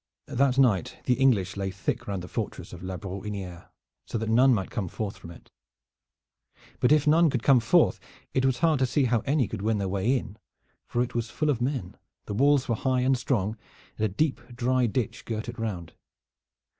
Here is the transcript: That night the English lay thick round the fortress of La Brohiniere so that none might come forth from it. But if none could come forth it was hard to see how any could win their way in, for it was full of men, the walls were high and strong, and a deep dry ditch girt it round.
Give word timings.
That 0.25 0.57
night 0.57 0.97
the 1.03 1.13
English 1.13 1.55
lay 1.55 1.69
thick 1.69 2.07
round 2.07 2.23
the 2.23 2.27
fortress 2.27 2.73
of 2.73 2.81
La 2.81 2.97
Brohiniere 2.97 3.69
so 4.07 4.17
that 4.17 4.31
none 4.31 4.51
might 4.51 4.71
come 4.71 4.87
forth 4.87 5.15
from 5.15 5.29
it. 5.29 5.51
But 6.79 6.91
if 6.91 7.05
none 7.05 7.29
could 7.29 7.43
come 7.43 7.59
forth 7.59 7.99
it 8.33 8.43
was 8.43 8.57
hard 8.57 8.79
to 8.79 8.87
see 8.87 9.03
how 9.03 9.19
any 9.25 9.47
could 9.47 9.61
win 9.61 9.77
their 9.77 9.87
way 9.87 10.17
in, 10.17 10.39
for 10.87 11.03
it 11.03 11.13
was 11.13 11.29
full 11.29 11.51
of 11.51 11.61
men, 11.61 11.97
the 12.25 12.33
walls 12.33 12.67
were 12.67 12.73
high 12.73 13.01
and 13.01 13.15
strong, 13.15 13.57
and 13.97 14.03
a 14.05 14.09
deep 14.09 14.41
dry 14.55 14.87
ditch 14.87 15.23
girt 15.23 15.47
it 15.47 15.59
round. 15.59 15.93